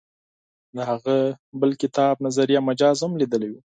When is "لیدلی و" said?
3.21-3.55